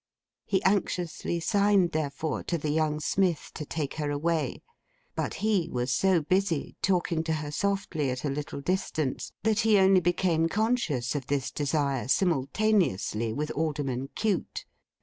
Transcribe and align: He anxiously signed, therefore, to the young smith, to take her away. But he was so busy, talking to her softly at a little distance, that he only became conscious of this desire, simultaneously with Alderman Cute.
He 0.45 0.63
anxiously 0.63 1.39
signed, 1.39 1.91
therefore, 1.91 2.41
to 2.45 2.57
the 2.57 2.71
young 2.71 2.99
smith, 2.99 3.51
to 3.53 3.65
take 3.67 3.93
her 3.97 4.09
away. 4.09 4.63
But 5.13 5.35
he 5.45 5.69
was 5.71 5.91
so 5.91 6.21
busy, 6.21 6.75
talking 6.81 7.23
to 7.25 7.33
her 7.33 7.51
softly 7.51 8.09
at 8.09 8.25
a 8.25 8.29
little 8.29 8.61
distance, 8.61 9.31
that 9.43 9.59
he 9.59 9.77
only 9.77 10.01
became 10.01 10.49
conscious 10.49 11.13
of 11.13 11.27
this 11.27 11.51
desire, 11.51 12.07
simultaneously 12.07 13.31
with 13.31 13.51
Alderman 13.51 14.09
Cute. 14.15 14.65